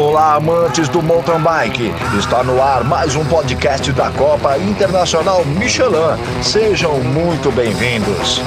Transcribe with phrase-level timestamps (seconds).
[0.00, 1.90] Olá, amantes do mountain bike.
[2.18, 6.16] Está no ar mais um podcast da Copa Internacional Michelin.
[6.42, 8.40] Sejam muito bem-vindos.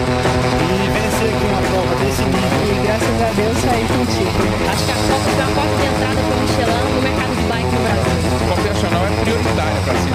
[5.83, 7.77] Entrada Michelin no mercado de bike é
[9.85, 10.09] para se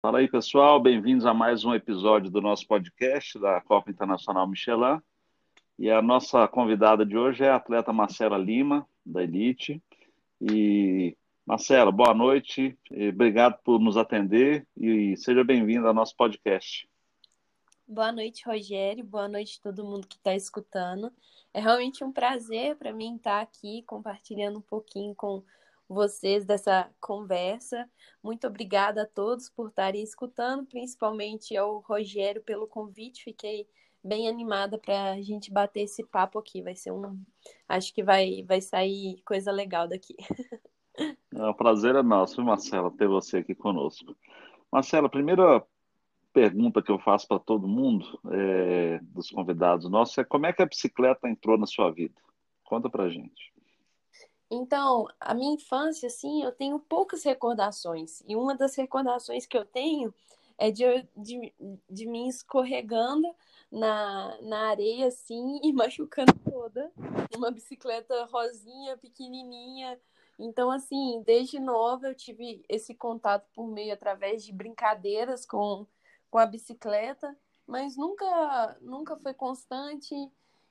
[0.00, 0.80] Fala aí, pessoal.
[0.80, 5.00] Bem-vindos a mais um episódio do nosso podcast da Copa Internacional Michelin.
[5.78, 9.82] E a nossa convidada de hoje é a atleta Marcela Lima, da Elite.
[10.40, 12.78] E, Marcela, boa noite.
[13.10, 16.88] Obrigado por nos atender e seja bem-vinda ao nosso podcast.
[17.86, 19.04] Boa noite, Rogério.
[19.04, 21.12] Boa noite todo mundo que está escutando.
[21.52, 25.44] É realmente um prazer para mim estar aqui compartilhando um pouquinho com
[25.86, 27.88] vocês dessa conversa.
[28.22, 33.22] Muito obrigada a todos por estarem escutando, principalmente ao Rogério pelo convite.
[33.22, 33.68] Fiquei
[34.06, 36.62] bem animada para a gente bater esse papo aqui.
[36.62, 37.20] Vai ser um.
[37.68, 40.14] Acho que vai, vai sair coisa legal daqui.
[41.34, 44.16] É, o prazer é nosso, Marcela, ter você aqui conosco.
[44.72, 45.62] Marcela, a primeira
[46.32, 50.62] pergunta que eu faço para todo mundo, é, dos convidados nossos, é como é que
[50.62, 52.14] a bicicleta entrou na sua vida?
[52.64, 53.52] Conta pra gente.
[54.50, 58.22] Então, a minha infância, assim, eu tenho poucas recordações.
[58.28, 60.14] E uma das recordações que eu tenho
[60.58, 60.84] é de,
[61.16, 61.54] de,
[61.88, 63.34] de mim escorregando
[63.70, 66.90] na, na areia, assim, e machucando toda.
[67.34, 69.98] Uma bicicleta rosinha, pequenininha.
[70.38, 75.86] Então, assim, desde nova eu tive esse contato por meio, através de brincadeiras com,
[76.30, 80.14] com a bicicleta, mas nunca, nunca foi constante.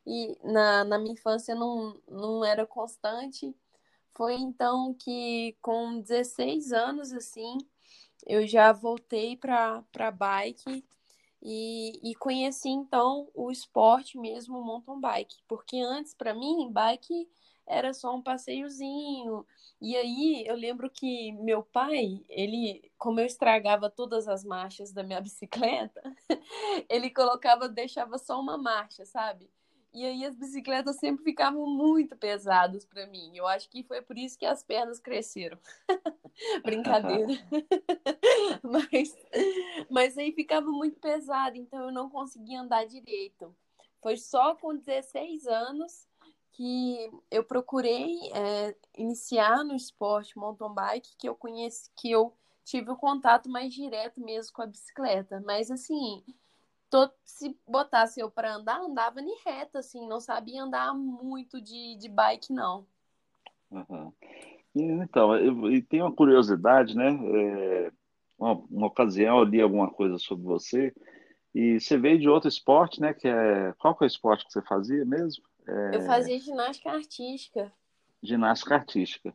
[0.08, 3.56] E na, na minha infância não, não era constante.
[4.14, 7.58] Foi então que, com 16 anos, assim,
[8.26, 10.84] eu já voltei para bike
[11.42, 17.30] e, e conheci então o esporte mesmo, o mountain bike, porque antes para mim bike
[17.68, 19.46] era só um passeiozinho.
[19.82, 25.04] E aí eu lembro que meu pai, ele, como eu estragava todas as marchas da
[25.04, 26.02] minha bicicleta,
[26.90, 29.50] ele colocava, deixava só uma marcha, sabe?
[29.96, 33.32] E aí as bicicletas sempre ficavam muito pesadas para mim.
[33.34, 35.58] Eu acho que foi por isso que as pernas cresceram.
[36.66, 37.32] Brincadeira.
[38.62, 39.18] mas,
[39.90, 43.56] mas aí ficava muito pesado, então eu não conseguia andar direito.
[44.02, 46.10] Foi só com 16 anos
[46.52, 52.34] que eu procurei é, iniciar no esporte mountain bike que eu conheci, que eu
[52.66, 55.42] tive o contato mais direto mesmo com a bicicleta.
[55.46, 56.22] Mas assim,
[56.96, 61.98] tô, se botasse eu para andar, andava em reta, assim, não sabia andar muito de,
[61.98, 62.88] de bike, não.
[63.70, 64.14] Uhum.
[64.74, 67.10] Então, eu, e tem uma curiosidade, né?
[67.10, 67.92] É,
[68.40, 70.94] uma, uma, ocasião eu li alguma coisa sobre você
[71.54, 73.14] e você veio de outro esporte, né?
[73.14, 75.44] Que é qual que é o esporte que você fazia mesmo?
[75.68, 75.96] É...
[75.98, 77.74] Eu fazia ginástica artística.
[78.24, 79.34] Ginástica artística.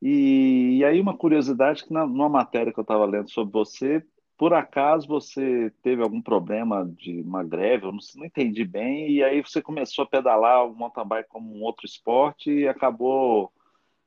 [0.00, 4.04] E, e aí uma curiosidade que na, numa matéria que eu estava lendo sobre você,
[4.36, 9.22] por acaso você teve algum problema de uma greve, eu não, não entendi bem, e
[9.22, 13.52] aí você começou a pedalar o mountain bike como um outro esporte e acabou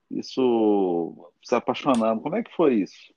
[0.09, 2.21] isso se apaixonando.
[2.21, 3.13] Como é que foi isso?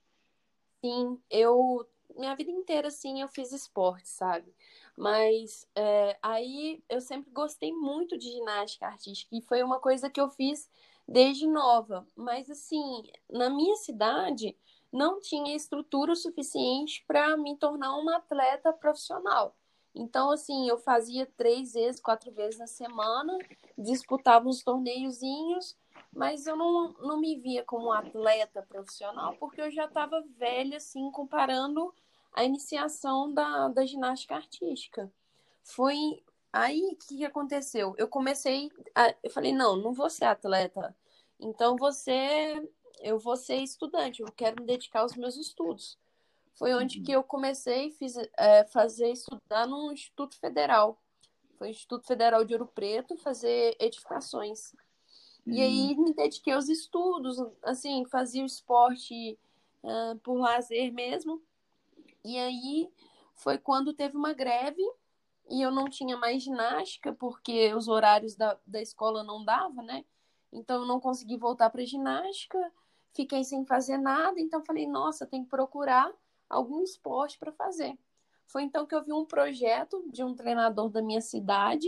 [0.83, 1.85] Sim, eu
[2.17, 4.53] minha vida inteira assim eu fiz esporte, sabe?
[4.97, 10.19] Mas é, aí eu sempre gostei muito de ginástica artística e foi uma coisa que
[10.19, 10.69] eu fiz
[11.07, 12.05] desde nova.
[12.15, 14.55] Mas assim, na minha cidade
[14.91, 19.55] não tinha estrutura suficiente para me tornar uma atleta profissional.
[19.93, 23.37] Então, assim, eu fazia três vezes, quatro vezes na semana,
[23.77, 25.75] disputava uns torneiozinhos,
[26.13, 31.09] mas eu não, não me via como atleta profissional, porque eu já estava velha, assim,
[31.11, 31.93] comparando
[32.33, 35.11] a iniciação da, da ginástica artística.
[35.63, 36.23] Foi
[36.53, 37.95] aí que, aconteceu.
[37.97, 40.95] Eu comecei, a, eu falei, não, não vou ser atleta.
[41.39, 45.97] Então, você eu vou ser estudante, eu quero me dedicar aos meus estudos.
[46.55, 47.03] Foi onde uhum.
[47.05, 47.95] que eu comecei
[48.37, 51.01] a é, fazer estudar no Instituto Federal.
[51.57, 54.73] Foi o Instituto Federal de Ouro Preto fazer edificações.
[55.45, 55.53] Uhum.
[55.53, 59.39] E aí me dediquei aos estudos, assim, fazia o esporte
[59.83, 61.41] uh, por lazer mesmo.
[62.25, 62.91] E aí
[63.35, 64.83] foi quando teve uma greve
[65.49, 70.03] e eu não tinha mais ginástica, porque os horários da, da escola não dava, né?
[70.51, 72.59] Então eu não consegui voltar para ginástica
[73.13, 76.11] fiquei sem fazer nada, então falei, nossa, tem que procurar
[76.49, 77.97] algum esporte para fazer.
[78.47, 81.87] Foi então que eu vi um projeto de um treinador da minha cidade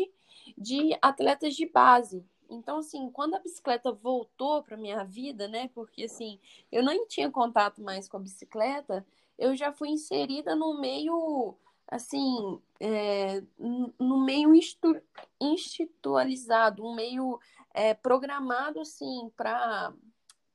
[0.58, 2.24] de atletas de base.
[2.50, 5.70] Então, assim, quando a bicicleta voltou para minha vida, né?
[5.74, 6.40] Porque assim,
[6.72, 9.06] eu nem tinha contato mais com a bicicleta,
[9.40, 11.56] eu já fui inserida no meio
[11.88, 13.44] assim, é,
[14.00, 15.02] no meio institu
[15.40, 17.40] institucionalizado, um meio
[17.74, 19.94] é, programado, assim, para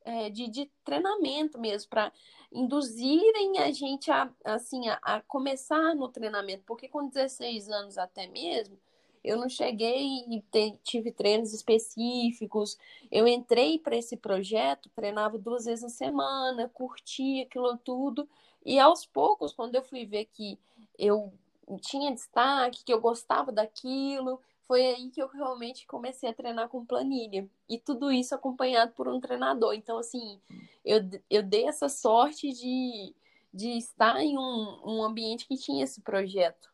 [0.06, 2.12] é, de, de, treinamento mesmo, para
[2.52, 8.28] induzirem a gente a, assim, a, a, começar no treinamento, porque com 16 anos até
[8.28, 8.78] mesmo,
[9.24, 12.78] eu não cheguei e te, tive treinos específicos,
[13.10, 18.28] eu entrei para esse projeto, treinava duas vezes na semana, curtia aquilo tudo,
[18.64, 20.56] e aos poucos, quando eu fui ver que
[20.96, 21.32] eu
[21.80, 26.84] tinha destaque, que eu gostava daquilo, foi aí que eu realmente comecei a treinar com
[26.84, 27.48] planilha.
[27.68, 29.74] E tudo isso acompanhado por um treinador.
[29.74, 30.40] Então, assim,
[30.84, 33.14] eu, eu dei essa sorte de,
[33.52, 36.68] de estar em um, um ambiente que tinha esse projeto.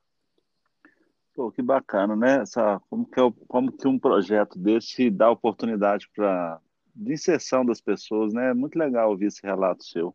[1.34, 2.42] Pô, que bacana, né?
[2.42, 6.60] Essa, como, que é, como que um projeto desse dá oportunidade para
[6.94, 8.50] de inserção das pessoas, né?
[8.50, 10.14] É muito legal ouvir esse relato seu.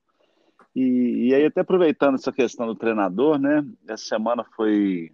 [0.76, 3.66] E, e aí, até aproveitando essa questão do treinador, né?
[3.88, 5.12] Essa semana foi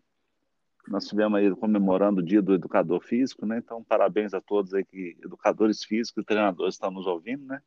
[0.88, 3.58] nós tivemos aí comemorando o dia do educador físico, né?
[3.58, 7.62] Então, parabéns a todos aí que educadores físicos e treinadores estão nos ouvindo, né?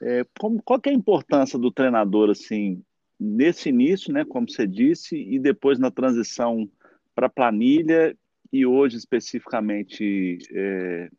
[0.00, 2.82] É, como, qual que é a importância do treinador, assim,
[3.18, 4.24] nesse início, né?
[4.24, 6.68] Como você disse, e depois na transição
[7.14, 8.16] para planilha
[8.52, 11.10] e hoje especificamente é,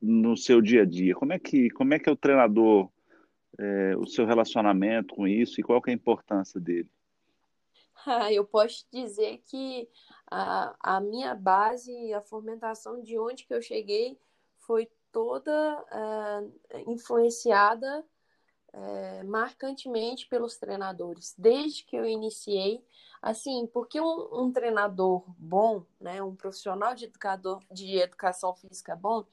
[0.00, 1.14] no seu dia a dia?
[1.14, 2.90] Como é que, como é, que é o treinador,
[3.58, 6.88] é, o seu relacionamento com isso e qual que é a importância dele?
[8.32, 9.88] Eu posso dizer que
[10.30, 14.18] a, a minha base, a fomentação de onde que eu cheguei
[14.58, 18.04] foi toda uh, influenciada
[18.74, 21.34] uh, marcantemente pelos treinadores.
[21.36, 22.84] Desde que eu iniciei,
[23.22, 29.24] assim, porque um, um, treinador bom, né, um profissional de educador de educação física bom,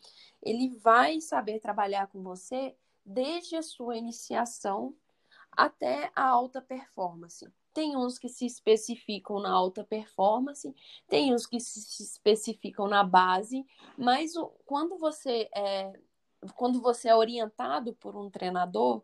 [0.41, 2.75] ele vai saber trabalhar com você
[3.05, 4.95] desde a sua iniciação
[5.51, 7.45] até a alta performance.
[7.75, 10.73] Tem uns que se especificam na alta performance,
[11.09, 13.65] tem uns que se especificam na base,
[13.97, 14.31] mas
[14.65, 15.91] quando você é,
[16.55, 19.03] quando você é orientado por um treinador,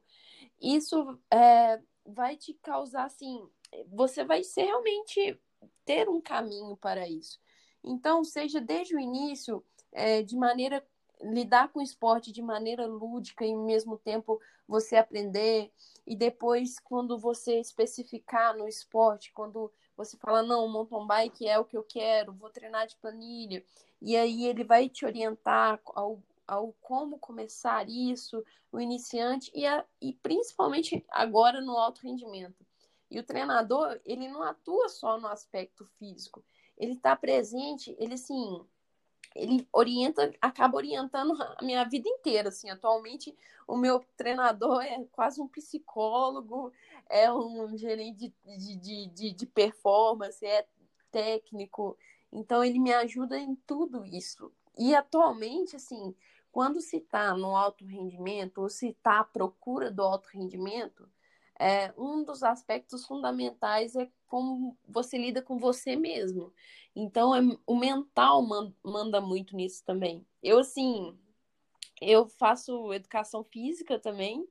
[0.58, 3.46] isso é, vai te causar assim,
[3.88, 5.38] você vai ser realmente
[5.84, 7.42] ter um caminho para isso.
[7.84, 10.82] Então, seja desde o início, é, de maneira
[11.24, 15.72] lidar com o esporte de maneira lúdica e ao mesmo tempo você aprender
[16.06, 21.66] e depois quando você especificar no esporte, quando você fala não, mountain bike é o
[21.66, 23.64] que eu quero, vou treinar de planilha
[24.02, 29.86] e aí ele vai te orientar ao, ao como começar isso, o iniciante e, a,
[30.02, 32.66] e principalmente agora no alto rendimento.
[33.10, 36.44] E o treinador, ele não atua só no aspecto físico,
[36.78, 38.66] ele está presente, ele assim,
[39.36, 43.36] ele orienta, acaba orientando a minha vida inteira, assim, atualmente
[43.68, 46.72] o meu treinador é quase um psicólogo,
[47.10, 50.68] é um gerente de, de, de, de performance, é
[51.10, 51.98] técnico,
[52.32, 54.52] então ele me ajuda em tudo isso.
[54.78, 56.16] E atualmente, assim,
[56.52, 61.10] quando se está no alto rendimento, ou se está à procura do alto rendimento,
[61.62, 66.52] é, um dos aspectos fundamentais é como você lida com você mesmo.
[66.96, 70.26] Então, é, o mental man, manda muito nisso também.
[70.42, 71.16] Eu, assim,
[72.02, 74.48] eu faço educação física também,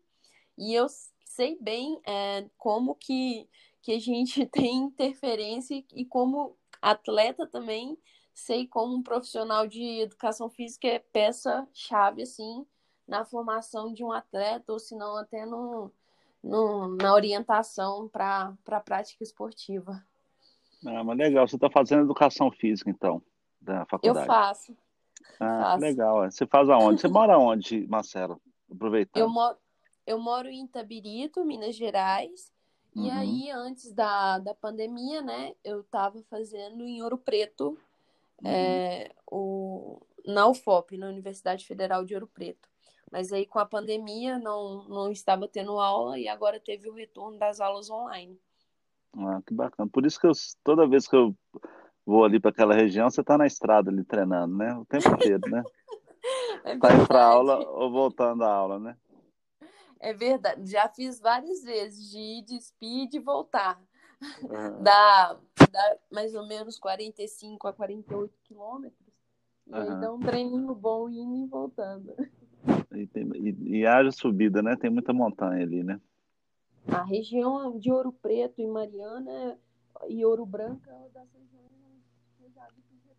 [0.57, 0.87] e eu
[1.25, 3.49] sei bem é, como que,
[3.83, 7.99] que a gente tem interferência e como atleta também,
[8.33, 12.65] sei como um profissional de educação física é peça-chave, assim,
[13.05, 15.93] na formação de um atleta, ou se não até no,
[16.43, 20.03] no, na orientação para a prática esportiva.
[20.87, 23.23] Ah, mas legal, você está fazendo educação física, então,
[23.61, 24.27] da faculdade?
[24.27, 24.77] Eu faço.
[25.39, 25.81] Ah, faço.
[25.81, 26.31] legal.
[26.31, 27.01] Você faz aonde?
[27.01, 28.41] Você mora onde, Marcelo?
[28.71, 29.23] Aproveitando.
[29.23, 29.57] Eu moro,
[30.07, 32.51] eu moro em Itabirito, Minas Gerais.
[32.97, 33.05] Uhum.
[33.05, 37.79] E aí, antes da, da pandemia, né, eu estava fazendo em Ouro Preto,
[38.43, 38.51] uhum.
[38.51, 42.70] é, o, na UFOP, na Universidade Federal de Ouro Preto.
[43.11, 47.39] Mas aí, com a pandemia, não, não estava tendo aula e agora teve o retorno
[47.39, 48.39] das aulas online.
[49.17, 49.91] Ah, que bacana.
[49.93, 51.35] Por isso que eu, toda vez que eu
[52.07, 54.75] vou ali para aquela região, você está na estrada ali treinando, né?
[54.77, 55.63] O tempo inteiro, né?
[56.63, 58.95] É tá indo para aula ou voltando à aula, né?
[59.99, 60.71] É verdade.
[60.71, 63.83] Já fiz várias vezes de ir de speed e voltar.
[64.43, 64.83] Uhum.
[64.83, 65.39] Dá,
[65.71, 69.09] dá mais ou menos 45 a 48 quilômetros.
[69.67, 69.81] E uhum.
[69.81, 72.15] aí dá um treininho bom indo e voltando.
[73.03, 74.77] E, e, e haja subida, né?
[74.77, 76.01] Tem muita montanha ali, né?
[76.89, 79.59] A região de Ouro Preto e Mariana
[80.09, 82.03] e Ouro Branco é uma das regiões
[82.39, 82.67] que já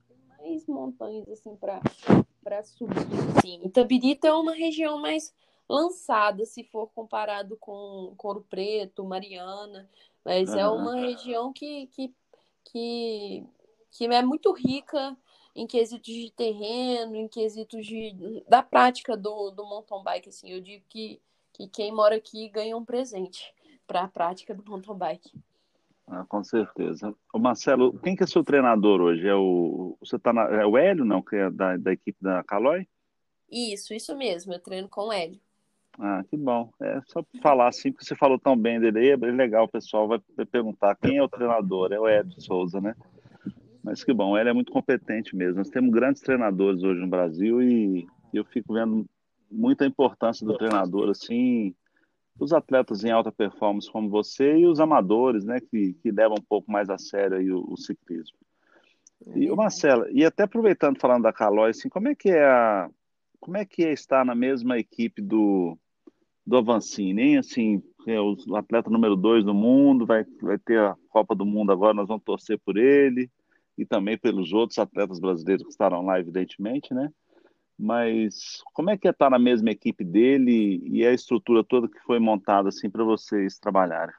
[0.07, 2.97] tem mais montanhas assim para subir.
[3.37, 3.61] Assim.
[3.63, 5.33] Itabirita é uma região mais
[5.69, 9.89] lançada se for comparado com, com Ouro Preto, Mariana,
[10.25, 10.59] mas uhum.
[10.59, 12.13] é uma região que, que
[12.65, 13.43] que,
[13.91, 15.17] que é muito rica
[15.55, 20.29] em quesitos de terreno, em quesitos de, da prática do, do mountain bike.
[20.29, 21.21] Assim, eu digo que,
[21.53, 23.53] que quem mora aqui ganha um presente
[23.85, 25.31] para a prática do mountain bike.
[26.07, 27.15] Ah, com certeza.
[27.33, 29.27] O Marcelo, quem que é seu treinador hoje?
[29.27, 32.43] É o, você tá na, é o Hélio, não, que é da, da equipe da
[32.43, 32.87] Caloi?
[33.49, 35.39] Isso, isso mesmo, eu treino com o Hélio.
[35.99, 36.71] Ah, que bom.
[36.81, 40.19] É só falar assim, porque você falou tão bem dele, é legal, o pessoal vai
[40.51, 42.95] perguntar quem é o treinador, é o Hélio Souza, né?
[43.83, 45.57] Mas que bom, ele é muito competente mesmo.
[45.57, 49.05] Nós temos grandes treinadores hoje no Brasil e eu fico vendo
[49.49, 51.75] muita importância do treinador, assim,
[52.39, 56.45] os atletas em alta performance como você e os amadores, né, que, que levam um
[56.47, 58.37] pouco mais a sério aí o, o ciclismo.
[59.35, 62.89] E o Marcelo, e até aproveitando falando da Calói, assim, como é que é a,
[63.39, 65.77] como é que é estar na mesma equipe do
[66.43, 67.37] do Avancini, hein?
[67.37, 71.71] Assim, é o atleta número dois do mundo, vai, vai ter a Copa do Mundo
[71.71, 73.29] agora, nós vamos torcer por ele
[73.81, 77.11] e também pelos outros atletas brasileiros que estarão lá, evidentemente, né?
[77.77, 81.99] Mas como é que é estar na mesma equipe dele e a estrutura toda que
[82.01, 84.13] foi montada assim para vocês trabalharem?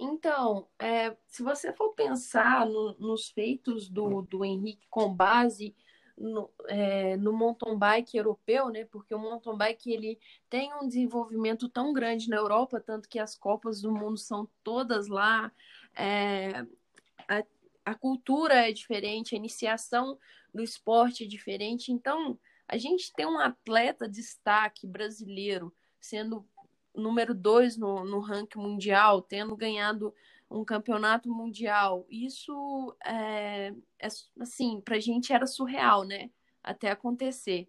[0.00, 5.76] Então, é, se você for pensar no, nos feitos do, do Henrique com base
[6.16, 8.86] no, é, no mountain bike europeu, né?
[8.86, 10.18] Porque o mountain bike ele
[10.48, 15.08] tem um desenvolvimento tão grande na Europa, tanto que as Copas do Mundo são todas
[15.08, 15.52] lá.
[15.94, 16.64] É,
[17.90, 20.18] a, cultura é diferente, a iniciação
[20.52, 21.92] do esporte é diferente.
[21.92, 26.46] Então, a gente tem um atleta destaque brasileiro sendo
[26.94, 30.14] número dois no, no ranking mundial, tendo ganhado
[30.50, 32.06] um campeonato mundial.
[32.08, 34.08] Isso é, é
[34.40, 36.30] assim, para a gente era surreal, né?
[36.62, 37.68] Até acontecer.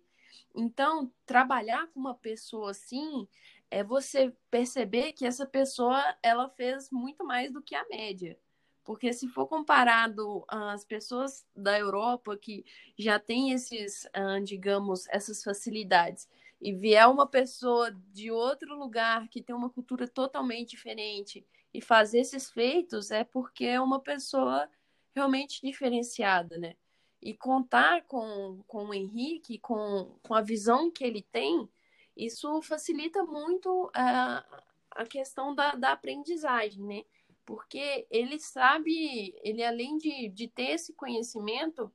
[0.56, 3.28] Então, trabalhar com uma pessoa assim
[3.70, 8.38] é você perceber que essa pessoa ela fez muito mais do que a média.
[8.84, 12.66] Porque se for comparado às pessoas da Europa que
[12.98, 14.08] já têm esses,
[14.44, 16.28] digamos, essas facilidades,
[16.62, 22.20] e vier uma pessoa de outro lugar que tem uma cultura totalmente diferente e fazer
[22.20, 24.70] esses feitos, é porque é uma pessoa
[25.16, 26.76] realmente diferenciada, né?
[27.22, 31.68] E contar com, com o Henrique, com, com a visão que ele tem,
[32.16, 34.46] isso facilita muito a,
[34.92, 37.04] a questão da, da aprendizagem, né?
[37.46, 41.92] Porque ele sabe, ele além de, de ter esse conhecimento,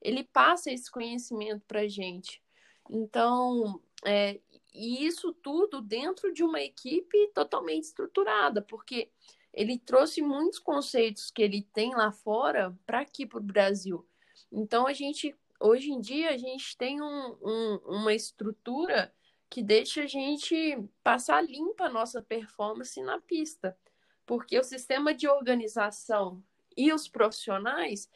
[0.00, 2.42] ele passa esse conhecimento para a gente.
[2.88, 4.40] Então, é,
[4.72, 9.10] e isso tudo dentro de uma equipe totalmente estruturada, porque
[9.52, 14.06] ele trouxe muitos conceitos que ele tem lá fora para aqui para o Brasil.
[14.50, 19.12] Então, a gente, hoje em dia, a gente tem um, um, uma estrutura
[19.48, 23.76] que deixa a gente passar limpa a nossa performance na pista
[24.30, 26.40] porque o sistema de organização
[26.76, 28.08] e os profissionais,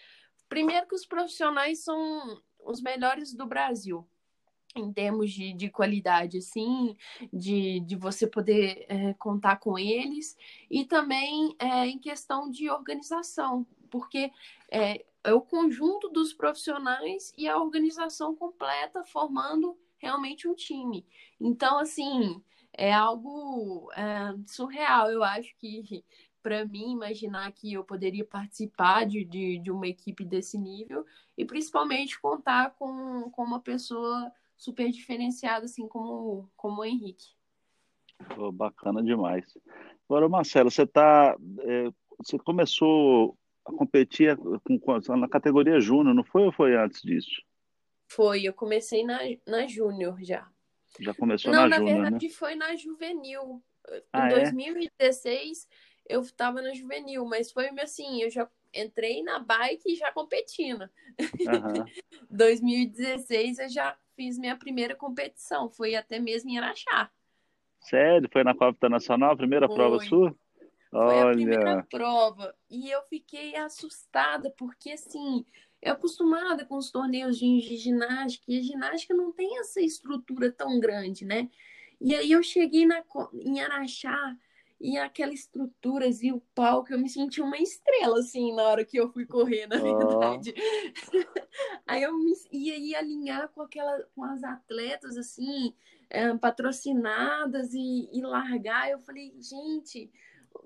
[0.49, 4.07] primeiro que os profissionais são os melhores do Brasil,
[4.77, 6.97] em termos de, de qualidade, assim,
[7.33, 10.37] de, de você poder é, contar com eles,
[10.71, 14.31] e também é, em questão de organização, porque
[14.71, 21.05] é, é o conjunto dos profissionais e a organização completa formando realmente um time.
[21.41, 22.41] Então, assim,
[22.77, 25.11] é algo é, surreal.
[25.11, 26.05] Eu acho que,
[26.43, 31.05] para mim, imaginar que eu poderia participar de, de, de, uma equipe desse nível
[31.37, 37.35] e principalmente contar com, com uma pessoa super diferenciada, assim como, como o Henrique.
[38.37, 39.45] Oh, bacana demais.
[40.09, 46.43] Agora, Marcelo, você tá, é, você começou a competir com, na categoria júnior, não foi
[46.43, 47.43] ou foi antes disso?
[48.07, 50.47] Foi, eu comecei na, na júnior já.
[51.01, 52.33] Já começou Não, na, na Júnior, verdade né?
[52.33, 53.63] foi na Juvenil.
[54.13, 54.45] Ah, em é?
[54.45, 55.69] 2016
[56.09, 60.89] eu estava na Juvenil, mas foi assim, eu já entrei na bike já competindo.
[61.19, 61.85] Uhum.
[62.31, 67.11] 2016 eu já fiz minha primeira competição, foi até mesmo em Araxá.
[67.81, 68.29] Sério?
[68.33, 69.77] Foi na Copa Internacional, a primeira Foi.
[69.77, 70.35] prova sua?
[70.91, 71.31] Foi Olha.
[71.31, 72.55] a primeira prova.
[72.71, 75.45] E eu fiquei assustada, porque assim,
[75.85, 80.81] eu acostumada com os torneios de ginástica, e a ginástica não tem essa estrutura tão
[80.81, 81.51] grande, né?
[82.01, 84.37] E aí eu cheguei na, em Araxá,
[84.81, 88.99] e aquela estrutura, e o palco, eu me senti uma estrela, assim, na hora que
[88.99, 90.55] eu fui correr, na verdade.
[91.87, 95.75] aí eu me, ia, ia alinhar com, aquela, com as atletas, assim,
[96.09, 98.91] é, patrocinadas, e, e largar.
[98.91, 100.11] Eu falei, gente,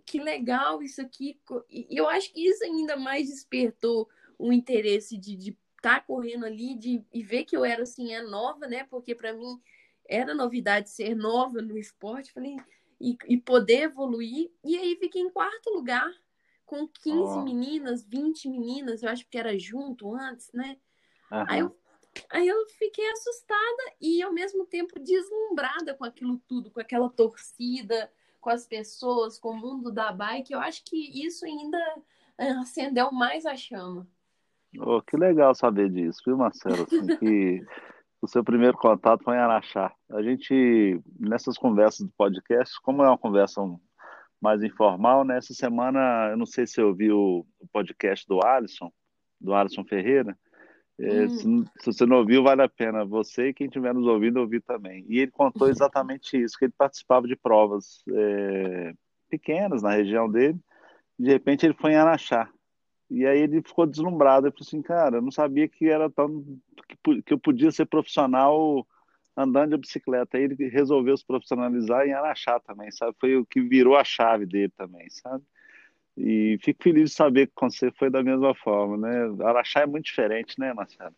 [0.07, 1.39] que legal isso aqui.
[1.69, 6.75] E eu acho que isso ainda mais despertou um interesse de estar tá correndo ali
[6.75, 8.85] de, e ver que eu era assim, é nova, né?
[8.85, 9.61] Porque para mim
[10.09, 12.33] era novidade ser nova no esporte.
[12.33, 12.57] Falei,
[13.01, 14.51] e, e poder evoluir.
[14.65, 16.11] E aí fiquei em quarto lugar
[16.67, 17.43] com 15 Ó.
[17.43, 20.77] meninas, 20 meninas, eu acho que era junto antes, né?
[21.33, 21.47] Aham.
[21.49, 21.77] Aí eu,
[22.31, 28.13] aí eu fiquei assustada e ao mesmo tempo deslumbrada com aquilo tudo, com aquela torcida,
[28.41, 30.53] com as pessoas, com o mundo da bike.
[30.53, 31.79] Eu acho que isso ainda
[32.37, 34.07] eh, acendeu mais a chama.
[34.79, 36.83] Oh, que legal saber disso, viu, Marcelo?
[36.83, 37.65] Assim, que
[38.21, 39.93] o seu primeiro contato foi em Araxá.
[40.11, 43.63] A gente, nessas conversas do podcast, como é uma conversa
[44.41, 45.39] mais informal, né?
[45.39, 48.93] Essa semana, eu não sei se você ouviu o podcast do Alisson,
[49.41, 50.37] do Alisson Ferreira.
[51.01, 51.29] É, Hum.
[51.29, 54.61] se, se você não ouviu, vale a pena você e quem estiver nos ouvindo ouvir
[54.63, 55.05] também.
[55.09, 58.93] E ele contou exatamente isso, que ele participava de provas é,
[59.31, 60.59] pequenas na região dele.
[61.19, 62.51] De repente ele foi em Araxá.
[63.11, 64.47] E aí ele ficou deslumbrado.
[64.47, 66.45] Ele falou assim, cara, eu não sabia que era tão
[67.25, 68.87] que, eu podia ser profissional
[69.37, 70.37] andando de bicicleta.
[70.37, 73.17] Aí ele resolveu se profissionalizar em Araxá também, sabe?
[73.21, 75.45] Foi o que virou a chave dele também, sabe?
[76.17, 79.45] E fico feliz de saber que com você foi da mesma forma, né?
[79.45, 81.15] Araxá é muito diferente, né, Marcelo?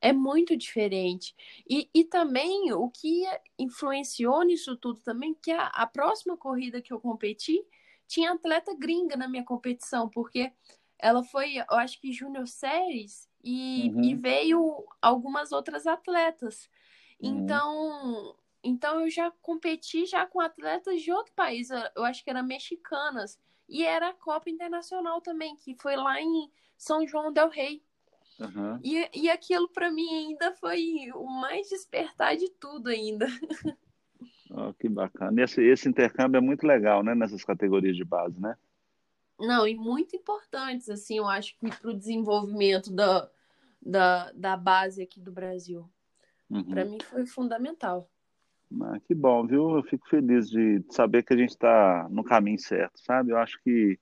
[0.00, 1.34] É muito diferente.
[1.68, 3.24] E, e também o que
[3.58, 7.60] influenciou nisso tudo também, que a, a próxima corrida que eu competi
[8.06, 10.52] tinha atleta gringa na minha competição, porque
[10.98, 14.02] ela foi, eu acho que Júnior Séries e, Uhum.
[14.02, 16.68] e veio algumas outras atletas.
[17.20, 17.38] Uhum.
[17.38, 22.42] Então, então eu já competi já com atletas de outro país, eu acho que eram
[22.42, 23.38] mexicanas,
[23.68, 27.82] e era a Copa Internacional também, que foi lá em São João del Rei.
[28.40, 28.80] Aham.
[28.82, 33.26] E, e aquilo para mim ainda foi o mais despertar de tudo ainda.
[34.50, 35.42] Ó, que bacana.
[35.42, 37.14] Esse, esse intercâmbio é muito legal, né?
[37.14, 38.56] Nessas categorias de base, né?
[39.38, 43.30] Não, e muito importantes, assim, eu acho que para o desenvolvimento da,
[43.80, 45.88] da, da base aqui do Brasil.
[46.50, 46.64] Uhum.
[46.64, 48.10] Para mim foi fundamental.
[48.82, 49.76] Ah, que bom, viu?
[49.76, 53.30] Eu fico feliz de saber que a gente está no caminho certo, sabe?
[53.30, 53.98] Eu acho que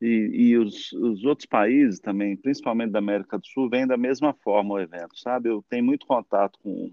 [0.00, 4.34] e, e os, os outros países também, principalmente da América do Sul, vêm da mesma
[4.34, 5.48] forma o evento, sabe?
[5.48, 6.92] Eu tenho muito contato com,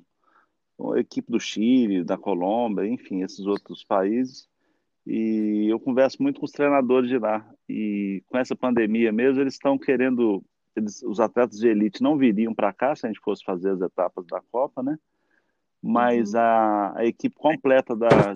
[0.77, 4.47] com a equipe do Chile, da Colômbia, enfim, esses outros países,
[5.05, 7.45] e eu converso muito com os treinadores de lá.
[7.67, 10.43] E com essa pandemia mesmo, eles estão querendo,
[10.75, 13.81] eles, os atletas de elite não viriam para cá se a gente fosse fazer as
[13.81, 14.97] etapas da Copa, né?
[15.83, 16.39] mas Uhum.
[16.39, 18.33] a, a equipe completa da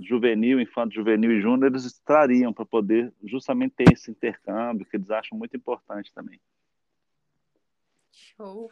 [0.00, 5.08] juvenil, infanto juvenil e júnior, eles trariam para poder justamente ter esse intercâmbio que eles
[5.08, 6.40] acham muito importante também.
[8.10, 8.70] Show.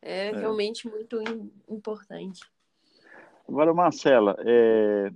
[0.00, 0.32] É, É.
[0.32, 2.40] realmente muito im- importante.
[3.46, 5.10] Agora, Marcela, é,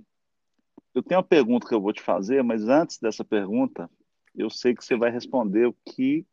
[0.95, 3.89] eu tenho uma pergunta que eu vou te fazer, mas antes dessa pergunta,
[4.33, 6.25] eu sei que você vai responder o que,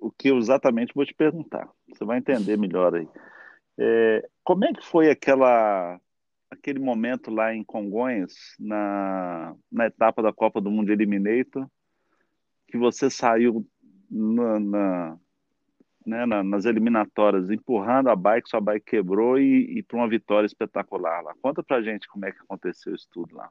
[0.00, 1.68] o que eu exatamente vou te perguntar.
[1.88, 3.08] Você vai entender melhor aí.
[3.76, 6.00] É, como é que foi aquela,
[6.48, 11.66] aquele momento lá em Congonhas, na, na etapa da Copa do Mundo Eliminator,
[12.68, 13.66] que você saiu
[14.08, 15.18] na, na-
[16.06, 20.46] né, na- nas eliminatórias empurrando a bike, sua bike quebrou e, e para uma vitória
[20.46, 21.34] espetacular lá.
[21.42, 23.50] Conta pra gente como é que aconteceu isso tudo lá.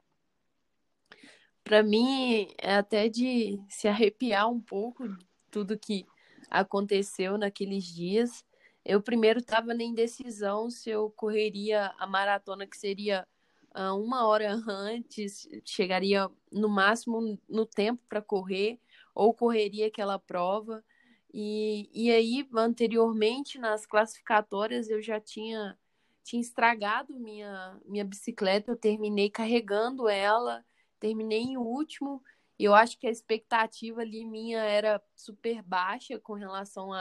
[1.64, 5.04] Para mim é até de se arrepiar um pouco
[5.50, 6.06] tudo que
[6.50, 8.44] aconteceu naqueles dias.
[8.84, 13.26] Eu primeiro estava na indecisão se eu correria a maratona que seria
[13.72, 18.78] ah, uma hora antes, chegaria no máximo no tempo para correr,
[19.14, 20.84] ou correria aquela prova.
[21.32, 25.76] E, e aí, anteriormente, nas classificatórias, eu já tinha,
[26.22, 30.64] tinha estragado minha, minha bicicleta, eu terminei carregando ela,
[31.04, 32.22] terminei em último,
[32.58, 36.94] e eu acho que a expectativa ali minha era super baixa com relação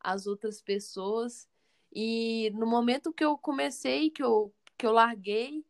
[0.00, 1.46] as outras pessoas.
[1.92, 5.62] E no momento que eu comecei, que eu, que eu larguei,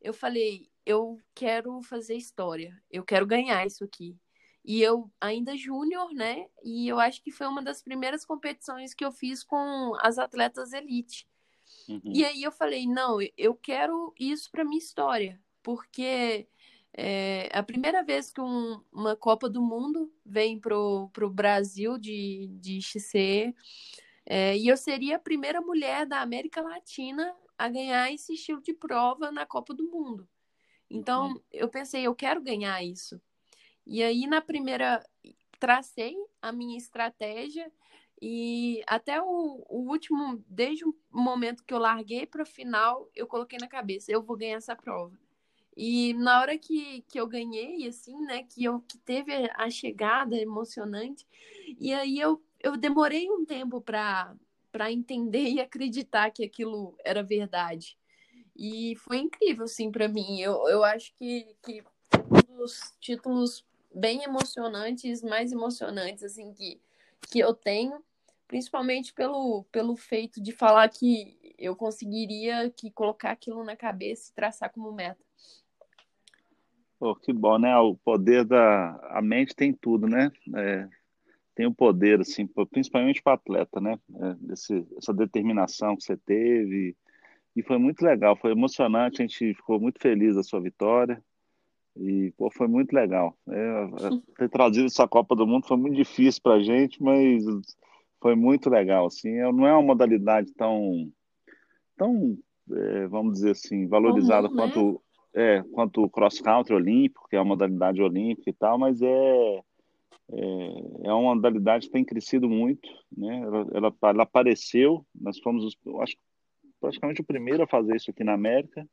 [0.00, 4.16] eu falei, eu quero fazer história, eu quero ganhar isso aqui.
[4.64, 6.46] E eu ainda júnior, né?
[6.62, 10.72] E eu acho que foi uma das primeiras competições que eu fiz com as atletas
[10.72, 11.26] elite.
[11.88, 12.00] Uhum.
[12.04, 16.46] E aí eu falei, não, eu quero isso para minha história, porque
[16.96, 22.48] é a primeira vez que um- uma Copa do Mundo vem pro, pro Brasil de,
[22.60, 23.54] de XCE,
[24.26, 28.74] é, e eu seria a primeira mulher da América Latina a ganhar esse estilo de
[28.74, 30.28] prova na Copa do Mundo.
[30.90, 31.40] Então, Uhum.
[31.52, 33.20] eu pensei, eu quero ganhar isso.
[33.86, 35.04] E aí, na primeira,
[35.60, 37.72] tracei a minha estratégia
[38.20, 43.26] e até o, o último, desde o momento que eu larguei para o final, eu
[43.26, 45.18] coloquei na cabeça, eu vou ganhar essa prova.
[45.76, 50.36] E na hora que, que eu ganhei, assim, né, que, eu, que teve a chegada
[50.36, 51.26] emocionante,
[51.80, 54.36] e aí eu, eu demorei um tempo para
[54.90, 57.98] entender e acreditar que aquilo era verdade.
[58.56, 60.40] E foi incrível, assim, para mim.
[60.40, 61.82] Eu, eu acho que, que
[62.30, 66.80] um dos títulos bem emocionantes, mais emocionantes assim que,
[67.30, 68.02] que eu tenho,
[68.46, 74.34] principalmente pelo, pelo feito de falar que eu conseguiria que colocar aquilo na cabeça e
[74.34, 75.22] traçar como meta.
[77.04, 77.76] Pô, que bom, né?
[77.76, 80.32] O poder da a mente tem tudo, né?
[80.56, 80.88] É,
[81.54, 83.98] tem o poder, assim, principalmente para atleta, né?
[84.14, 86.96] É, esse, essa determinação que você teve.
[87.54, 91.22] E foi muito legal, foi emocionante, a gente ficou muito feliz da sua vitória.
[91.94, 93.36] E pô, foi muito legal.
[93.50, 97.44] É, é ter trazido essa Copa do Mundo foi muito difícil para a gente, mas
[98.18, 99.08] foi muito legal.
[99.08, 101.12] Assim, é, não é uma modalidade tão,
[101.98, 102.38] tão
[102.72, 104.98] é, vamos dizer assim, valorizada Comum, quanto, né?
[105.34, 109.62] É, quanto o cross country olímpico, que é uma modalidade olímpica e tal, mas é,
[110.32, 112.88] é, é uma modalidade que tem crescido muito.
[113.16, 113.40] Né?
[113.40, 116.16] Ela, ela, ela apareceu, nós fomos, os, acho
[116.80, 118.86] praticamente o primeiro a fazer isso aqui na América.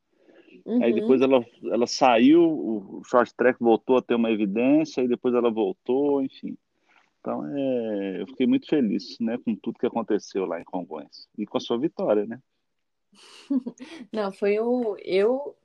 [0.66, 0.84] Uhum.
[0.84, 5.34] Aí depois ela, ela saiu, o short track voltou a ter uma evidência, e depois
[5.34, 6.58] ela voltou, enfim.
[7.20, 11.28] Então é, eu fiquei muito feliz né, com tudo que aconteceu lá em Congonhas.
[11.38, 12.40] E com a sua vitória, né?
[14.12, 15.56] Não, foi o, eu,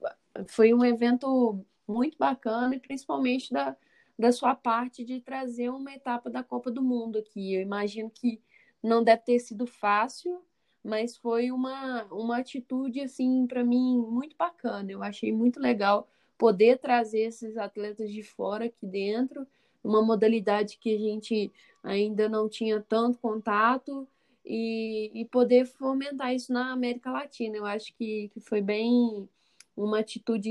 [0.48, 3.76] foi um evento muito bacana e principalmente da,
[4.18, 7.54] da sua parte de trazer uma etapa da Copa do Mundo aqui.
[7.54, 8.40] Eu imagino que
[8.82, 10.42] não deve ter sido fácil,
[10.82, 14.90] mas foi uma, uma atitude, assim, para mim, muito bacana.
[14.90, 19.46] Eu achei muito legal poder trazer esses atletas de fora aqui dentro,
[19.82, 21.50] uma modalidade que a gente
[21.82, 24.06] ainda não tinha tanto contato
[24.44, 27.56] e, e poder fomentar isso na América Latina.
[27.56, 29.28] Eu acho que, que foi bem
[29.76, 30.50] uma atitude,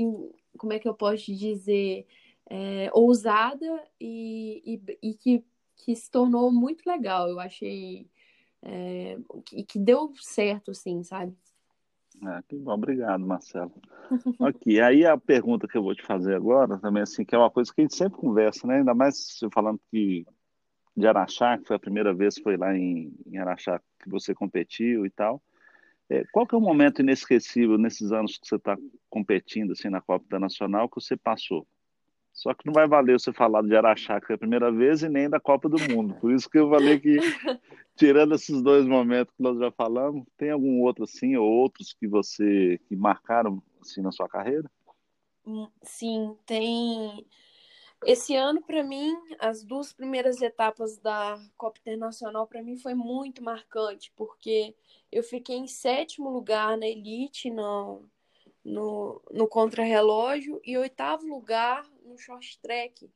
[0.56, 2.06] como é que eu posso dizer,
[2.48, 5.44] é, ousada e, e, e que,
[5.76, 7.28] que se tornou muito legal.
[7.28, 8.08] Eu achei
[8.62, 9.18] é,
[9.52, 11.36] e que deu certo, assim, sabe?
[12.24, 13.72] É, que bom, obrigado, Marcelo.
[14.40, 17.50] Aqui, aí a pergunta que eu vou te fazer agora, também assim, que é uma
[17.50, 18.78] coisa que a gente sempre conversa, né?
[18.78, 20.26] Ainda mais falando que
[20.96, 24.34] de Araxá, que foi a primeira vez que foi lá em, em Araxá que você
[24.34, 25.42] competiu e tal.
[26.08, 28.76] É, qual que é o momento inesquecível nesses anos que você está
[29.10, 31.66] competindo assim na Copa Internacional que você passou?
[32.32, 35.08] Só que não vai valer você falar de Araxá, que é a primeira vez, e
[35.08, 36.14] nem da Copa do Mundo.
[36.20, 37.16] Por isso que eu falei que,
[37.96, 42.06] tirando esses dois momentos que nós já falamos, tem algum outro assim, ou outros que
[42.06, 44.70] você que marcaram assim na sua carreira?
[45.46, 47.26] Hum, sim, tem.
[48.06, 53.42] Esse ano, para mim, as duas primeiras etapas da Copa Internacional, para mim, foi muito
[53.42, 54.76] marcante, porque
[55.10, 58.08] eu fiquei em sétimo lugar na Elite, no,
[58.64, 63.10] no, no contrarrelógio, e oitavo lugar no short track,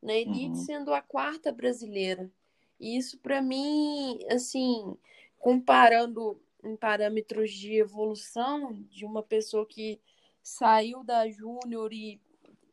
[0.00, 0.54] na elite uhum.
[0.54, 2.30] sendo a quarta brasileira.
[2.78, 4.96] E isso para mim, assim,
[5.38, 10.00] comparando em parâmetros de evolução de uma pessoa que
[10.40, 12.20] saiu da júnior e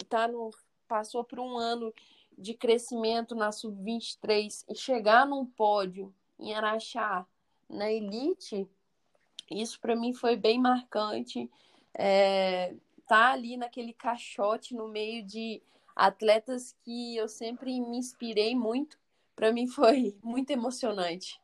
[0.07, 0.51] tá no
[0.93, 1.91] passou por um ano
[2.37, 7.25] de crescimento na sub-23 e chegar num pódio em Araxá
[7.67, 8.69] na elite,
[9.49, 11.49] isso para mim foi bem marcante.
[11.95, 12.75] É,
[13.07, 15.63] tá ali naquele caixote no meio de
[15.95, 18.95] atletas que eu sempre me inspirei muito.
[19.35, 21.41] Para mim foi muito emocionante.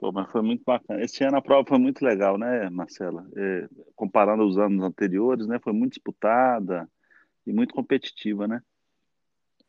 [0.00, 1.00] Pô, mas foi muito bacana.
[1.00, 3.24] Esse ano a prova foi muito legal, né, Marcela?
[3.36, 5.60] É, comparando os anos anteriores, né?
[5.62, 6.90] Foi muito disputada
[7.46, 8.62] e muito competitiva, né?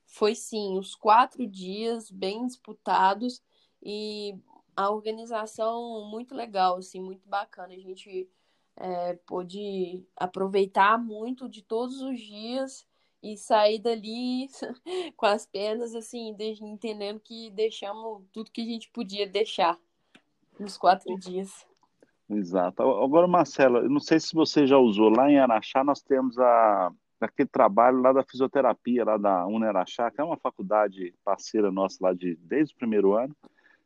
[0.05, 3.41] Foi sim, os quatro dias bem disputados
[3.81, 4.35] e
[4.75, 7.73] a organização muito legal, assim, muito bacana.
[7.73, 8.29] A gente
[8.75, 12.85] é, pôde aproveitar muito de todos os dias
[13.23, 14.49] e sair dali
[15.15, 19.77] com as pernas assim, entendendo que deixamos tudo que a gente podia deixar
[20.59, 21.65] nos quatro dias.
[22.29, 22.81] Exato.
[22.81, 26.91] Agora, Marcela, eu não sei se você já usou lá em Araxá, nós temos a
[27.27, 32.13] aquele trabalho lá da fisioterapia lá da Uneraxá, que é uma faculdade parceira nossa lá
[32.13, 33.35] de desde o primeiro ano.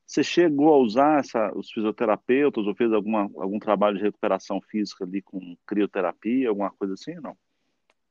[0.06, 5.04] Você chegou a usar essa, os fisioterapeutas ou fez alguma, algum trabalho de recuperação física
[5.04, 7.36] ali com crioterapia, alguma coisa assim, não?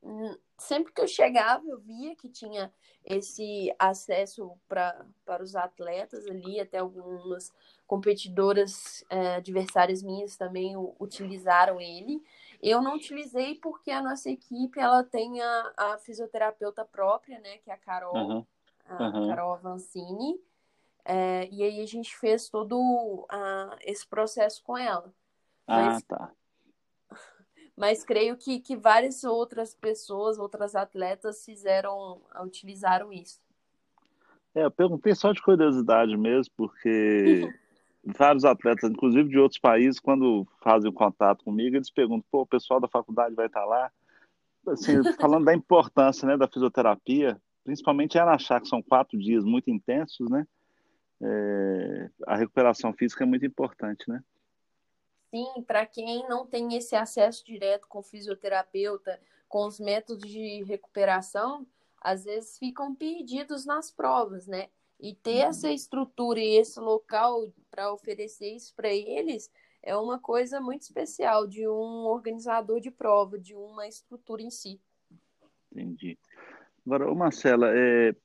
[0.03, 2.71] Hum, sempre que eu chegava, eu via que tinha
[3.03, 7.51] esse acesso pra, para os atletas ali, até algumas
[7.87, 12.23] competidoras é, adversárias minhas também utilizaram ele.
[12.67, 17.71] Eu não utilizei porque a nossa equipe ela tem a, a fisioterapeuta própria, né, que
[17.71, 18.47] é a Carol, uhum.
[18.87, 19.29] a uhum.
[19.29, 20.41] Carol Avancini.
[21.05, 25.13] É, e aí a gente fez todo uh, esse processo com ela.
[25.67, 26.33] Ah, mas, tá.
[27.77, 33.43] Mas creio que, que várias outras pessoas, outras atletas fizeram, utilizaram isso.
[34.55, 37.53] É, eu perguntei só de curiosidade mesmo, porque
[38.05, 42.81] vários atletas, inclusive de outros países, quando fazem contato comigo, eles perguntam, pô, o pessoal
[42.81, 43.91] da faculdade vai estar lá?
[44.69, 49.71] Assim, falando da importância né, da fisioterapia, principalmente em Araxá, que são quatro dias muito
[49.71, 50.47] intensos, né?
[51.23, 54.23] É, a recuperação física é muito importante, né?
[55.31, 60.63] Sim, para quem não tem esse acesso direto com o fisioterapeuta, com os métodos de
[60.65, 61.67] recuperação,
[62.01, 64.69] às vezes ficam perdidos nas provas, né?
[65.05, 65.49] E ter uhum.
[65.51, 69.51] essa estrutura e esse local para oferecer isso para eles
[69.83, 74.81] é uma coisa muito especial de um organizador de prova, de uma estrutura em si.
[75.71, 76.19] Entendi.
[76.87, 78.17] Agora, Marcela, é,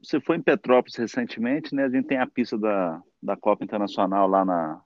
[0.00, 1.82] você foi em Petrópolis recentemente, né?
[1.82, 4.80] A gente tem a pista da, da Copa Internacional lá, na,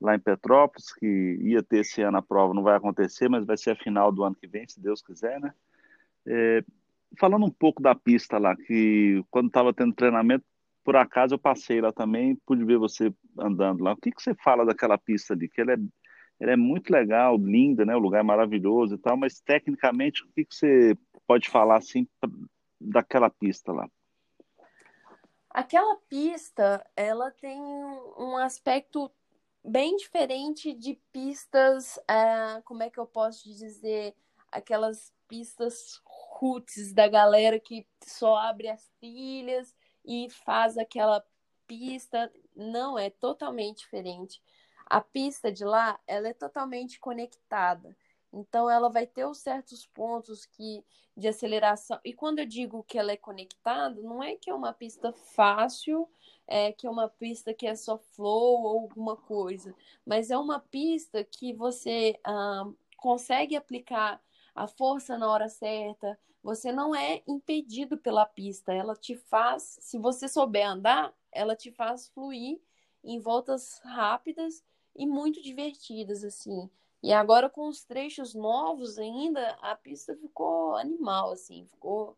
[0.00, 3.58] lá em Petrópolis, que ia ter esse ano a prova, não vai acontecer, mas vai
[3.58, 5.52] ser a final do ano que vem, se Deus quiser, né?
[6.26, 6.64] É,
[7.18, 10.44] falando um pouco da pista lá, que quando estava tendo treinamento,
[10.84, 13.92] por acaso eu passei lá também, pude ver você andando lá.
[13.92, 15.48] O que, que você fala daquela pista ali?
[15.48, 15.76] Que ela é,
[16.38, 17.96] ela é muito legal, linda, né?
[17.96, 22.06] O lugar é maravilhoso e tal, mas tecnicamente, o que, que você pode falar assim
[22.80, 23.88] daquela pista lá?
[25.50, 29.10] Aquela pista, ela tem um aspecto
[29.64, 34.14] bem diferente de pistas, uh, como é que eu posso dizer,
[34.50, 41.24] aquelas pistas roots da galera que só abre as trilhas e faz aquela
[41.66, 42.32] pista.
[42.54, 44.40] Não, é totalmente diferente.
[44.86, 47.96] A pista de lá, ela é totalmente conectada.
[48.32, 50.84] Então, ela vai ter os certos pontos que
[51.16, 51.98] de aceleração.
[52.04, 56.08] E quando eu digo que ela é conectada, não é que é uma pista fácil,
[56.46, 60.60] é que é uma pista que é só flow ou alguma coisa, mas é uma
[60.60, 62.64] pista que você ah,
[62.98, 64.22] consegue aplicar
[64.56, 69.98] a força na hora certa, você não é impedido pela pista, ela te faz, se
[69.98, 72.58] você souber andar, ela te faz fluir
[73.04, 74.64] em voltas rápidas
[74.94, 76.70] e muito divertidas assim.
[77.02, 82.16] E agora com os trechos novos ainda, a pista ficou animal assim, ficou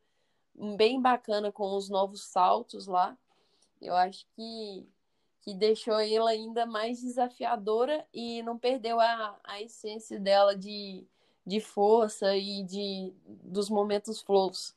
[0.77, 3.19] bem bacana com os novos saltos lá.
[3.83, 4.87] Eu acho que
[5.41, 11.07] que deixou ela ainda mais desafiadora e não perdeu a, a essência dela de
[11.49, 14.77] de força e de dos momentos flows.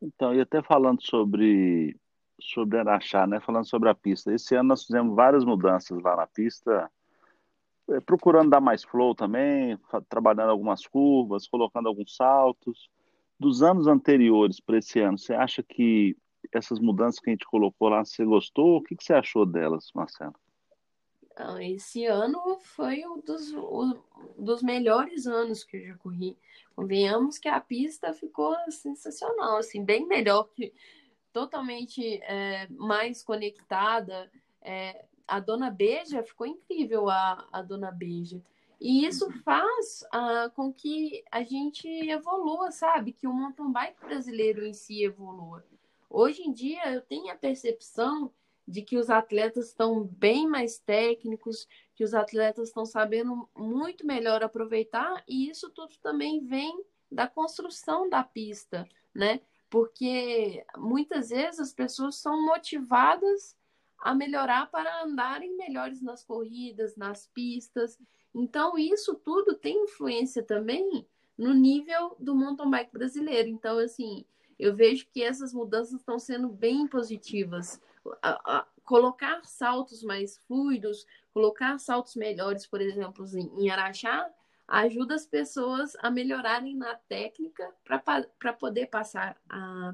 [0.00, 1.96] Então, e até falando sobre
[2.38, 3.40] sobre Araxá, né?
[3.40, 4.32] Falando sobre a pista.
[4.32, 6.90] Esse ano nós fizemos várias mudanças lá na pista,
[7.88, 12.90] é, procurando dar mais flow também, trabalhando algumas curvas, colocando alguns saltos.
[13.38, 16.16] Dos anos anteriores para esse ano, você acha que
[16.52, 18.78] essas mudanças que a gente colocou lá, você gostou?
[18.78, 20.34] O que, que você achou delas, Marcelo?
[21.60, 24.00] Esse ano foi um dos, um
[24.38, 26.36] dos melhores anos que eu já corri.
[26.76, 30.72] Convenhamos que a pista ficou sensacional, assim, bem melhor que
[31.32, 34.30] totalmente é, mais conectada.
[34.60, 38.42] É, a Dona Beija ficou incrível, a, a Dona Beija.
[38.80, 43.12] E isso faz uh, com que a gente evolua, sabe?
[43.12, 45.64] Que o mountain bike brasileiro em si evolua.
[46.10, 48.30] Hoje em dia eu tenho a percepção
[48.72, 54.42] de que os atletas estão bem mais técnicos, que os atletas estão sabendo muito melhor
[54.42, 59.42] aproveitar, e isso tudo também vem da construção da pista, né?
[59.68, 63.54] Porque muitas vezes as pessoas são motivadas
[63.98, 67.98] a melhorar para andarem melhores nas corridas, nas pistas.
[68.34, 71.06] Então, isso tudo tem influência também
[71.36, 73.50] no nível do mountain bike brasileiro.
[73.50, 74.24] Então, assim,
[74.58, 77.78] eu vejo que essas mudanças estão sendo bem positivas
[78.20, 84.28] a, a, colocar saltos mais fluidos, colocar saltos melhores, por exemplo, em, em Araxá,
[84.66, 89.36] ajuda as pessoas a melhorarem na técnica para poder passar,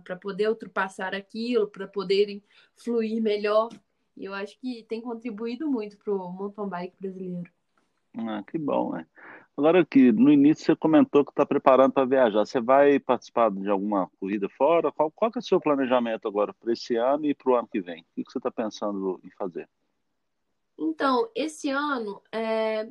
[0.04, 2.42] para poder ultrapassar aquilo, para poderem
[2.76, 3.70] fluir melhor.
[4.16, 7.50] E eu acho que tem contribuído muito para o mountain bike brasileiro.
[8.16, 9.06] Ah, que bom, né?
[9.58, 12.46] Agora que no início você comentou que está preparando para viajar.
[12.46, 14.92] Você vai participar de alguma corrida fora?
[14.92, 17.80] Qual, qual é o seu planejamento agora para esse ano e para o ano que
[17.80, 18.06] vem?
[18.16, 19.68] O que você está pensando em fazer?
[20.78, 22.88] Então, esse ano é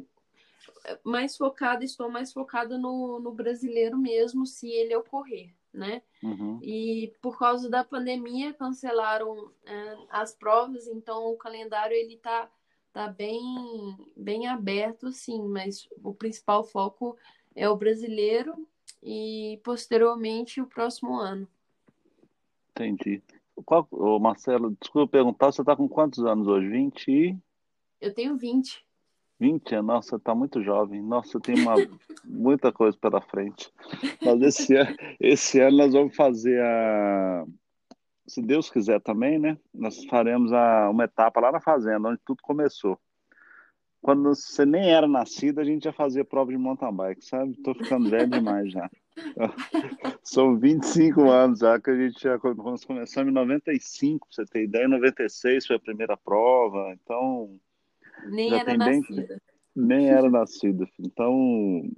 [1.06, 6.02] mais focada, estou mais focada no, no brasileiro mesmo, se ele ocorrer, né?
[6.22, 6.60] Uhum.
[6.62, 12.52] E por causa da pandemia cancelaram é, as provas, então o calendário ele está
[12.98, 17.16] tá bem, bem aberto, sim, mas o principal foco
[17.56, 18.68] é o brasileiro
[19.04, 21.48] e posteriormente o próximo ano.
[22.72, 23.22] Entendi.
[23.64, 26.68] Qual, ô Marcelo, desculpa perguntar, você está com quantos anos hoje?
[26.70, 27.38] 20 e...
[28.02, 28.84] Eu tenho 20.
[29.40, 29.76] 20?
[29.82, 31.00] Nossa, está muito jovem.
[31.00, 31.76] Nossa, tem uma,
[32.26, 33.72] muita coisa pela frente.
[34.26, 37.46] Mas esse ano, esse ano nós vamos fazer a
[38.28, 39.58] se Deus quiser também, né?
[39.74, 43.00] Nós faremos a, uma etapa lá na fazenda, onde tudo começou.
[44.02, 47.56] quando você nem era nascido, a gente já fazia prova de mountain bike, sabe?
[47.64, 48.90] Tô ficando velho demais já.
[50.24, 54.64] São 25 anos já que a gente já nós começamos em 95, pra você ter
[54.64, 57.58] ideia, em 96 foi a primeira prova, então.
[58.26, 59.28] Nem era nascida.
[59.28, 60.90] Bem, nem era nascida.
[61.00, 61.32] Então,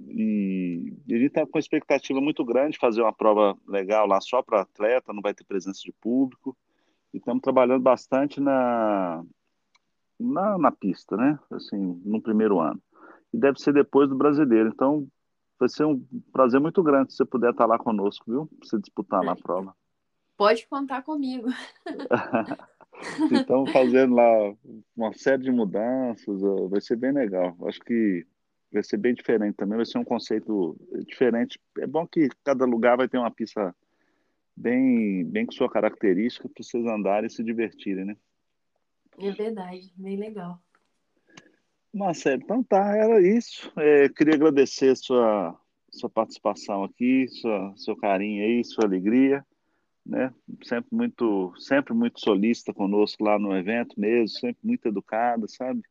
[0.02, 4.20] e, e gente está com uma expectativa muito grande de fazer uma prova legal lá
[4.20, 6.54] só para atleta, não vai ter presença de público.
[7.12, 9.24] E estamos trabalhando bastante na,
[10.18, 11.38] na, na pista, né?
[11.50, 12.80] Assim, no primeiro ano.
[13.32, 14.68] E deve ser depois do brasileiro.
[14.68, 15.08] Então,
[15.58, 18.46] vai ser um prazer muito grande se você puder estar lá conosco, viu?
[18.46, 19.74] Para você disputar lá a prova.
[20.36, 21.48] Pode contar comigo.
[23.32, 24.54] então, fazendo lá
[24.96, 27.56] uma série de mudanças, vai ser bem legal.
[27.66, 28.26] Acho que
[28.72, 31.58] vai ser bem diferente também, vai ser um conceito diferente.
[31.78, 33.74] É bom que cada lugar vai ter uma pista
[34.56, 38.16] bem, bem com sua característica para vocês andarem e se divertirem, né?
[39.18, 40.58] É verdade, bem legal.
[41.92, 43.72] Marcelo, então tá, era isso.
[43.76, 45.58] É, queria agradecer sua,
[45.90, 49.44] sua participação aqui, sua, seu carinho aí, sua alegria,
[50.04, 50.34] né?
[50.62, 55.82] Sempre muito, sempre muito solista conosco lá no evento mesmo, sempre muito educada, sabe?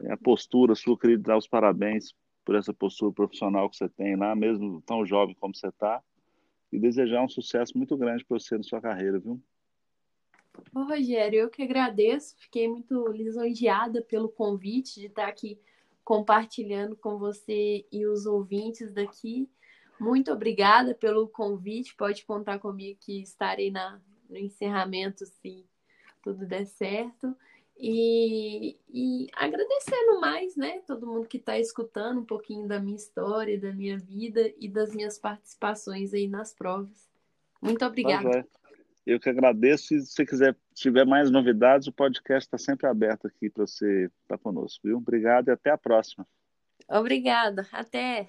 [0.00, 4.16] É, a postura sua, queria dar os parabéns por essa postura profissional que você tem
[4.16, 6.02] lá, mesmo tão jovem como você está,
[6.72, 9.40] e desejar um sucesso muito grande para você na sua carreira, viu?
[10.74, 15.58] Ô, Rogério, eu que agradeço, fiquei muito lisonjeada pelo convite de estar aqui
[16.04, 19.48] compartilhando com você e os ouvintes daqui.
[20.02, 25.64] Muito obrigada pelo convite, pode contar comigo que estarei na, no encerramento se
[26.20, 27.36] tudo der certo.
[27.78, 33.58] E, e agradecendo mais, né, todo mundo que está escutando um pouquinho da minha história,
[33.58, 37.08] da minha vida e das minhas participações aí nas provas.
[37.60, 38.42] Muito obrigada.
[38.42, 38.62] Tá
[39.06, 39.94] eu que agradeço.
[39.94, 44.06] E se você quiser, tiver mais novidades, o podcast está sempre aberto aqui para você
[44.22, 44.96] estar tá conosco, viu?
[44.96, 46.26] Obrigado e até a próxima.
[46.88, 47.68] Obrigada.
[47.72, 48.28] Até.